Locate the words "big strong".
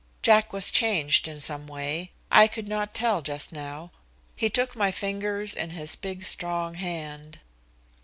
5.95-6.73